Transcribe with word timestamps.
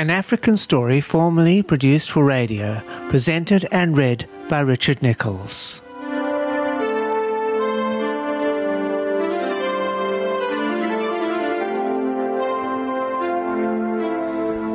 An 0.00 0.08
African 0.08 0.56
story 0.56 1.02
formerly 1.02 1.62
produced 1.62 2.10
for 2.10 2.24
radio, 2.24 2.80
presented 3.10 3.68
and 3.70 3.94
read 3.94 4.26
by 4.48 4.60
Richard 4.60 5.02
Nicholls. 5.02 5.82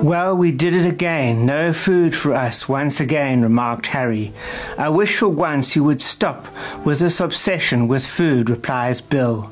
Well, 0.04 0.38
we 0.38 0.52
did 0.52 0.76
it 0.76 0.86
again. 0.86 1.48
No 1.48 1.74
food 1.74 2.16
for 2.16 2.36
us 2.36 2.70
once 2.70 3.00
again, 3.00 3.42
remarked 3.42 3.88
Harry. 3.88 4.32
I 4.78 4.90
wish 4.90 5.18
for 5.18 5.30
once 5.30 5.76
you 5.76 5.84
would 5.84 6.04
stop 6.04 6.46
with 6.86 7.00
this 7.00 7.20
obsession 7.20 7.88
with 7.88 8.06
food, 8.06 8.48
replies 8.48 9.02
Bill. 9.02 9.52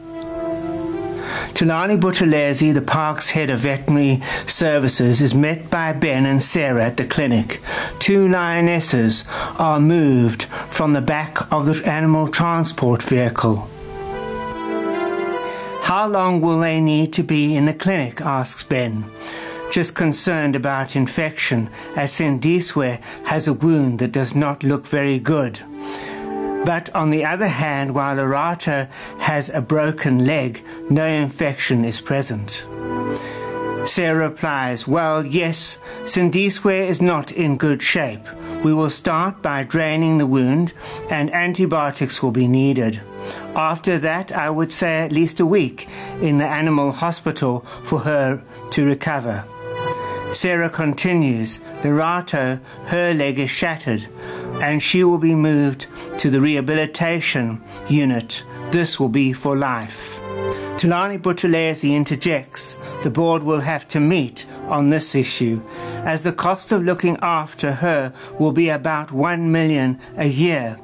Tulani 1.53 1.99
Buthelezi, 1.99 2.73
the 2.73 2.81
park's 2.81 3.29
head 3.29 3.51
of 3.51 3.59
veterinary 3.59 4.23
services, 4.47 5.21
is 5.21 5.35
met 5.35 5.69
by 5.69 5.93
Ben 5.93 6.25
and 6.25 6.41
Sarah 6.41 6.85
at 6.85 6.97
the 6.97 7.05
clinic. 7.05 7.61
Two 7.99 8.27
lionesses 8.27 9.23
are 9.59 9.79
moved 9.79 10.45
from 10.45 10.93
the 10.93 11.01
back 11.01 11.51
of 11.51 11.67
the 11.67 11.87
animal 11.87 12.27
transport 12.27 13.03
vehicle. 13.03 13.69
How 15.83 16.07
long 16.07 16.41
will 16.41 16.59
they 16.59 16.81
need 16.81 17.13
to 17.13 17.23
be 17.23 17.55
in 17.55 17.65
the 17.65 17.73
clinic? 17.73 18.19
asks 18.19 18.63
Ben 18.63 19.05
just 19.73 19.95
concerned 19.95 20.55
about 20.55 20.95
infection, 20.95 21.67
as 21.95 22.11
Sindiswe 22.11 23.01
has 23.25 23.47
a 23.47 23.53
wound 23.53 23.97
that 23.97 24.11
does 24.11 24.35
not 24.35 24.61
look 24.61 24.85
very 24.85 25.17
good. 25.17 25.59
But 26.65 26.89
on 26.95 27.09
the 27.09 27.25
other 27.25 27.47
hand, 27.47 27.93
while 27.93 28.15
Lerato 28.15 28.89
has 29.19 29.49
a 29.49 29.61
broken 29.61 30.25
leg, 30.25 30.63
no 30.89 31.05
infection 31.05 31.83
is 31.83 31.99
present. 31.99 32.65
Sarah 33.85 34.29
replies, 34.29 34.87
Well, 34.87 35.25
yes, 35.25 35.77
Sindiswe 36.03 36.87
is 36.87 37.01
not 37.01 37.33
in 37.33 37.57
good 37.57 37.81
shape. 37.81 38.25
We 38.63 38.73
will 38.73 38.89
start 38.89 39.41
by 39.41 39.63
draining 39.63 40.19
the 40.19 40.25
wound, 40.25 40.71
and 41.09 41.33
antibiotics 41.33 42.23
will 42.23 42.31
be 42.31 42.47
needed. 42.47 43.01
After 43.55 43.99
that, 43.99 44.31
I 44.31 44.49
would 44.49 44.71
say 44.71 45.01
at 45.01 45.11
least 45.11 45.41
a 45.41 45.45
week 45.45 45.89
in 46.21 46.37
the 46.37 46.47
animal 46.47 46.93
hospital 46.93 47.65
for 47.83 47.99
her 47.99 48.41
to 48.71 48.85
recover. 48.85 49.43
Sarah 50.31 50.69
continues, 50.69 51.59
Lerato, 51.83 52.59
her 52.85 53.13
leg 53.13 53.37
is 53.37 53.51
shattered, 53.51 54.07
and 54.61 54.81
she 54.81 55.03
will 55.03 55.17
be 55.17 55.35
moved 55.35 55.87
to 56.17 56.29
the 56.29 56.41
rehabilitation 56.41 57.61
unit. 57.87 58.43
This 58.71 58.99
will 58.99 59.09
be 59.09 59.33
for 59.33 59.55
life. 59.55 60.19
Tulani 60.77 61.19
Buthelezi 61.19 61.91
interjects, 61.91 62.77
the 63.03 63.09
board 63.09 63.43
will 63.43 63.61
have 63.61 63.87
to 63.89 63.99
meet 63.99 64.45
on 64.67 64.89
this 64.89 65.15
issue, 65.15 65.61
as 66.03 66.23
the 66.23 66.33
cost 66.33 66.71
of 66.71 66.83
looking 66.83 67.17
after 67.21 67.71
her 67.71 68.11
will 68.39 68.51
be 68.51 68.69
about 68.69 69.11
one 69.11 69.51
million 69.51 69.99
a 70.17 70.27
year, 70.27 70.77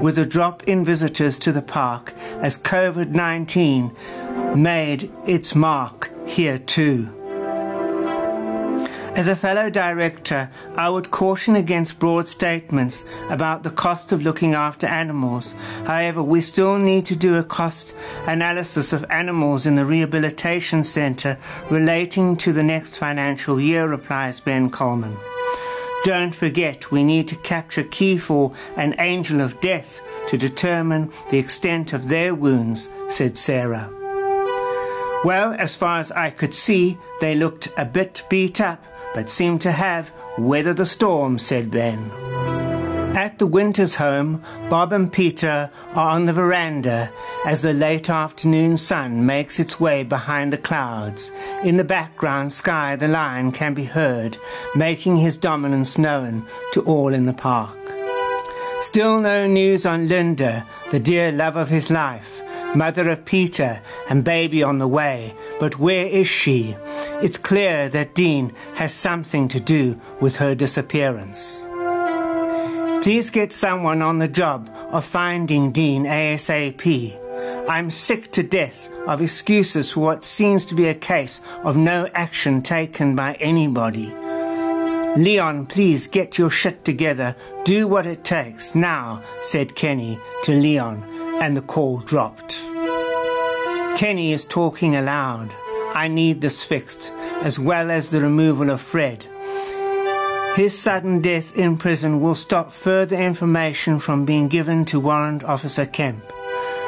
with 0.00 0.18
a 0.18 0.26
drop 0.26 0.64
in 0.64 0.84
visitors 0.84 1.38
to 1.38 1.52
the 1.52 1.62
park 1.62 2.12
as 2.42 2.58
COVID 2.58 3.10
19 3.10 3.94
made 4.54 5.10
its 5.26 5.54
mark 5.54 6.10
here 6.26 6.58
too. 6.58 7.08
As 9.16 9.28
a 9.28 9.34
fellow 9.34 9.70
director, 9.70 10.50
I 10.76 10.90
would 10.90 11.10
caution 11.10 11.56
against 11.56 11.98
broad 11.98 12.28
statements 12.28 13.06
about 13.30 13.62
the 13.62 13.70
cost 13.70 14.12
of 14.12 14.20
looking 14.20 14.52
after 14.52 14.86
animals. 14.86 15.54
However, 15.86 16.22
we 16.22 16.42
still 16.42 16.76
need 16.76 17.06
to 17.06 17.16
do 17.16 17.36
a 17.36 17.42
cost 17.42 17.94
analysis 18.26 18.92
of 18.92 19.06
animals 19.08 19.64
in 19.64 19.74
the 19.74 19.86
rehabilitation 19.86 20.84
center 20.84 21.38
relating 21.70 22.36
to 22.36 22.52
the 22.52 22.62
next 22.62 22.98
financial 22.98 23.58
year, 23.58 23.88
replies 23.88 24.38
Ben 24.38 24.68
Coleman. 24.68 25.16
Don't 26.04 26.34
forget, 26.34 26.90
we 26.90 27.02
need 27.02 27.26
to 27.28 27.36
capture 27.36 27.84
Kifo 27.84 28.54
and 28.76 28.94
Angel 28.98 29.40
of 29.40 29.58
Death 29.62 30.02
to 30.28 30.36
determine 30.36 31.10
the 31.30 31.38
extent 31.38 31.94
of 31.94 32.10
their 32.10 32.34
wounds, 32.34 32.90
said 33.08 33.38
Sarah. 33.38 33.90
Well, 35.24 35.54
as 35.58 35.74
far 35.74 36.00
as 36.00 36.12
I 36.12 36.28
could 36.28 36.52
see, 36.52 36.98
they 37.22 37.34
looked 37.34 37.68
a 37.78 37.86
bit 37.86 38.22
beat 38.28 38.60
up 38.60 38.84
but 39.16 39.30
seem 39.30 39.58
to 39.58 39.72
have 39.72 40.12
weathered 40.36 40.76
the 40.76 40.84
storm, 40.84 41.38
said 41.38 41.70
Ben. 41.70 42.10
At 43.16 43.38
the 43.38 43.46
Winters 43.46 43.94
home, 43.94 44.44
Bob 44.68 44.92
and 44.92 45.10
Peter 45.10 45.70
are 45.94 46.10
on 46.10 46.26
the 46.26 46.34
veranda 46.34 47.10
as 47.46 47.62
the 47.62 47.72
late 47.72 48.10
afternoon 48.10 48.76
sun 48.76 49.24
makes 49.24 49.58
its 49.58 49.80
way 49.80 50.02
behind 50.02 50.52
the 50.52 50.58
clouds. 50.58 51.32
In 51.64 51.78
the 51.78 51.82
background, 51.82 52.52
Sky 52.52 52.94
the 52.94 53.08
lion 53.08 53.52
can 53.52 53.72
be 53.72 53.84
heard, 53.84 54.36
making 54.74 55.16
his 55.16 55.38
dominance 55.38 55.96
known 55.96 56.46
to 56.72 56.82
all 56.82 57.14
in 57.14 57.24
the 57.24 57.32
park. 57.32 57.78
Still 58.82 59.22
no 59.22 59.46
news 59.46 59.86
on 59.86 60.08
Linda, 60.08 60.66
the 60.90 61.00
dear 61.00 61.32
love 61.32 61.56
of 61.56 61.70
his 61.70 61.90
life, 61.90 62.42
mother 62.74 63.08
of 63.08 63.24
Peter 63.24 63.80
and 64.10 64.22
baby 64.22 64.62
on 64.62 64.76
the 64.76 64.86
way. 64.86 65.34
But 65.58 65.78
where 65.78 66.04
is 66.04 66.28
she? 66.28 66.76
It's 67.22 67.38
clear 67.38 67.88
that 67.88 68.14
Dean 68.14 68.52
has 68.74 68.92
something 68.92 69.48
to 69.48 69.58
do 69.58 69.98
with 70.20 70.36
her 70.36 70.54
disappearance. 70.54 71.62
Please 73.02 73.30
get 73.30 73.52
someone 73.52 74.02
on 74.02 74.18
the 74.18 74.28
job 74.28 74.68
of 74.90 75.04
finding 75.04 75.72
Dean 75.72 76.04
ASAP. 76.04 77.18
I'm 77.68 77.90
sick 77.90 78.32
to 78.32 78.42
death 78.42 78.90
of 79.06 79.22
excuses 79.22 79.92
for 79.92 80.00
what 80.00 80.24
seems 80.24 80.66
to 80.66 80.74
be 80.74 80.88
a 80.88 80.94
case 80.94 81.40
of 81.64 81.76
no 81.76 82.06
action 82.14 82.60
taken 82.62 83.16
by 83.16 83.34
anybody. 83.34 84.12
Leon, 85.16 85.66
please 85.66 86.06
get 86.06 86.36
your 86.36 86.50
shit 86.50 86.84
together. 86.84 87.34
Do 87.64 87.88
what 87.88 88.06
it 88.06 88.24
takes 88.24 88.74
now, 88.74 89.22
said 89.40 89.74
Kenny 89.74 90.20
to 90.42 90.52
Leon, 90.52 91.02
and 91.40 91.56
the 91.56 91.62
call 91.62 91.98
dropped. 92.00 92.60
Kenny 93.96 94.32
is 94.32 94.44
talking 94.44 94.94
aloud. 94.94 95.54
I 95.96 96.08
need 96.08 96.42
this 96.42 96.62
fixed, 96.62 97.10
as 97.40 97.58
well 97.58 97.90
as 97.90 98.10
the 98.10 98.20
removal 98.20 98.68
of 98.68 98.82
Fred. 98.82 99.24
His 100.54 100.78
sudden 100.78 101.22
death 101.22 101.56
in 101.56 101.78
prison 101.78 102.20
will 102.20 102.34
stop 102.34 102.70
further 102.70 103.16
information 103.16 103.98
from 103.98 104.26
being 104.26 104.48
given 104.48 104.84
to 104.86 105.00
Warrant 105.00 105.42
Officer 105.44 105.86
Kemp. 105.86 106.22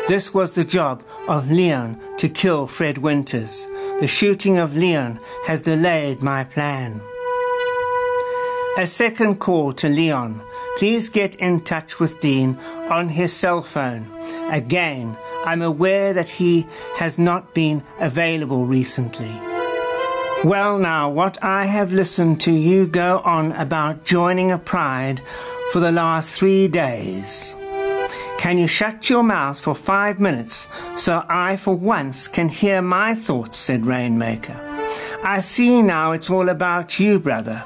This 0.09 0.35
was 0.35 0.53
the 0.53 0.63
job 0.63 1.03
of 1.27 1.51
Leon 1.51 1.99
to 2.19 2.29
kill 2.29 2.67
Fred 2.67 2.99
Winters. 2.99 3.67
The 3.99 4.07
shooting 4.07 4.59
of 4.59 4.77
Leon 4.77 5.21
has 5.47 5.63
delayed 5.63 6.21
my 6.21 6.45
plan. 6.45 7.01
A 8.77 8.87
second 8.87 9.37
call 9.37 9.73
to 9.73 9.89
Leon. 9.89 10.43
Please 10.77 11.09
get 11.09 11.35
in 11.37 11.63
touch 11.63 11.99
with 11.99 12.21
Dean 12.21 12.59
on 12.91 13.09
his 13.09 13.33
cell 13.33 13.63
phone. 13.63 14.07
Again, 14.51 15.17
I'm 15.45 15.63
aware 15.63 16.13
that 16.13 16.31
he 16.31 16.67
has 16.97 17.19
not 17.19 17.55
been 17.55 17.83
available 18.01 18.67
recently. 18.67 19.31
Well, 20.45 20.79
now, 20.79 21.11
what 21.11 21.43
I 21.43 21.67
have 21.67 21.93
listened 21.93 22.41
to 22.43 22.53
you 22.53 22.87
go 22.87 23.21
on 23.25 23.53
about 23.53 24.05
joining 24.05 24.53
a 24.53 24.59
pride 24.59 25.21
for 25.73 25.81
the 25.81 25.93
last 25.93 26.39
three 26.39 26.69
days. 26.69 27.55
Can 28.39 28.57
you 28.57 28.69
shut 28.69 29.11
your 29.11 29.25
mouth 29.25 29.59
for 29.59 29.75
five 29.75 30.21
minutes 30.21 30.69
so 30.97 31.25
I, 31.29 31.57
for 31.57 31.75
once, 31.75 32.29
can 32.29 32.49
hear 32.49 32.81
my 32.81 33.15
thoughts? 33.15 33.59
said 33.59 33.85
Rainmaker. 33.85 34.57
I 35.25 35.41
see 35.41 35.83
now 35.83 36.13
it's 36.13 36.31
all 36.31 36.49
about 36.49 37.01
you, 37.01 37.19
brother. 37.19 37.65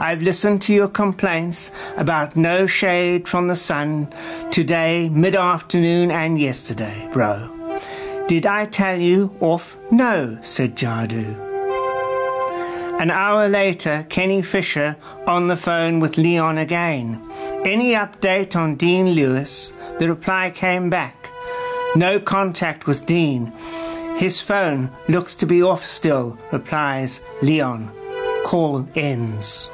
I've 0.00 0.22
listened 0.22 0.62
to 0.62 0.72
your 0.72 0.88
complaints 0.88 1.70
about 1.98 2.34
no 2.34 2.66
shade 2.66 3.28
from 3.28 3.48
the 3.48 3.54
sun 3.54 4.08
today, 4.50 5.10
mid 5.10 5.34
afternoon, 5.34 6.10
and 6.10 6.40
yesterday, 6.40 7.06
bro. 7.12 7.50
Did 8.26 8.46
I 8.46 8.64
tell 8.64 8.98
you 8.98 9.36
off? 9.40 9.76
No, 9.90 10.38
said 10.40 10.74
Jadu. 10.74 11.36
An 12.98 13.10
hour 13.10 13.46
later, 13.46 14.06
Kenny 14.08 14.40
Fisher 14.40 14.96
on 15.26 15.48
the 15.48 15.56
phone 15.56 16.00
with 16.00 16.16
Leon 16.16 16.56
again. 16.56 17.20
Any 17.66 17.92
update 17.92 18.56
on 18.56 18.76
Dean 18.76 19.10
Lewis? 19.10 19.74
The 19.98 20.08
reply 20.08 20.50
came 20.50 20.88
back. 20.88 21.28
No 21.94 22.18
contact 22.18 22.86
with 22.86 23.04
Dean. 23.04 23.52
His 24.16 24.40
phone 24.40 24.90
looks 25.08 25.34
to 25.36 25.46
be 25.46 25.62
off 25.62 25.86
still, 25.86 26.38
replies 26.52 27.20
Leon. 27.42 27.90
Call 28.44 28.88
ends. 28.94 29.68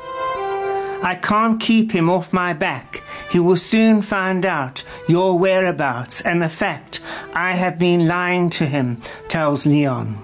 I 1.02 1.14
can't 1.14 1.60
keep 1.60 1.92
him 1.92 2.08
off 2.10 2.32
my 2.32 2.52
back. 2.52 3.02
He 3.30 3.38
will 3.38 3.56
soon 3.56 4.02
find 4.02 4.44
out 4.46 4.82
your 5.08 5.38
whereabouts 5.38 6.20
and 6.20 6.42
the 6.42 6.48
fact 6.48 7.00
I 7.34 7.54
have 7.54 7.78
been 7.78 8.06
lying 8.06 8.50
to 8.50 8.66
him, 8.66 9.02
tells 9.28 9.66
Leon. 9.66 10.18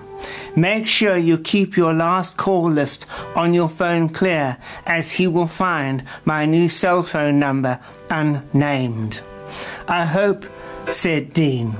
Make 0.55 0.87
sure 0.87 1.17
you 1.17 1.39
keep 1.39 1.77
your 1.77 1.93
last 1.95 2.37
call 2.37 2.71
list 2.71 3.07
on 3.35 3.55
your 3.55 3.69
phone 3.69 4.09
clear, 4.09 4.59
as 4.87 5.13
he 5.13 5.27
will 5.27 5.47
find 5.47 6.05
my 6.25 6.47
new 6.47 6.69
cell 6.69 7.03
phone 7.03 7.39
number 7.39 7.81
unnamed. 8.11 9.21
I 9.89 10.05
hope, 10.05 10.45
said 10.91 11.33
Dean. 11.33 11.77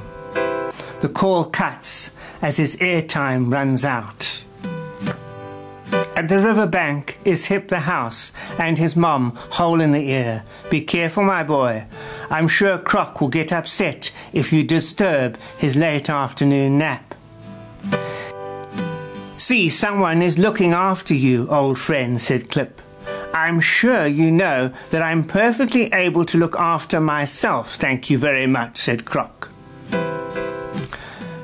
The 1.01 1.11
call 1.13 1.45
cuts 1.47 2.11
as 2.41 2.57
his 2.57 2.77
airtime 2.77 3.53
runs 3.53 3.85
out. 3.85 4.42
At 6.23 6.29
the 6.29 6.39
river 6.39 6.69
bank 6.69 7.19
is 7.25 7.47
Hip 7.47 7.67
the 7.67 7.81
house 7.81 8.31
and 8.57 8.79
his 8.79 8.95
mum, 8.95 9.33
hole 9.35 9.81
in 9.81 9.91
the 9.91 10.09
ear. 10.09 10.45
Be 10.71 10.81
careful, 10.81 11.25
my 11.25 11.43
boy. 11.43 11.85
I'm 12.31 12.47
sure 12.47 12.79
Croc 12.79 13.21
will 13.21 13.27
get 13.27 13.53
upset 13.53 14.13
if 14.33 14.53
you 14.53 14.63
disturb 14.63 15.37
his 15.59 15.75
late 15.75 16.09
afternoon 16.09 16.79
nap. 16.79 17.17
See, 19.37 19.69
someone 19.69 20.23
is 20.23 20.39
looking 20.39 20.73
after 20.73 21.13
you, 21.13 21.49
old 21.49 21.77
friend, 21.77 22.23
said 22.23 22.49
Clip. 22.49 22.81
I'm 23.35 23.59
sure 23.59 24.07
you 24.07 24.31
know 24.31 24.73
that 24.91 25.03
I'm 25.03 25.25
perfectly 25.25 25.93
able 25.93 26.25
to 26.27 26.39
look 26.39 26.55
after 26.55 27.01
myself, 27.01 27.75
thank 27.75 28.11
you 28.11 28.17
very 28.17 28.47
much, 28.47 28.79
said 28.79 29.05
Croc. 29.05 29.49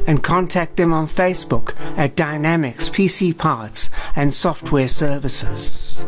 and 0.08 0.20
contact 0.22 0.76
them 0.76 0.92
on 0.92 1.06
Facebook 1.06 1.76
at 1.96 2.16
Dynamics 2.16 2.88
PC 2.88 3.38
Parts 3.38 3.88
and 4.16 4.34
Software 4.34 4.88
Services. 4.88 6.04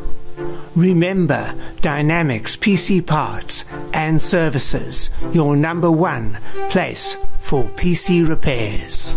Remember 0.74 1.54
Dynamics 1.82 2.56
PC 2.56 3.06
Parts 3.06 3.64
and 3.92 4.20
Services, 4.20 5.10
your 5.32 5.56
number 5.56 5.90
one 5.90 6.38
place 6.70 7.16
for 7.40 7.64
PC 7.76 8.28
repairs. 8.28 9.14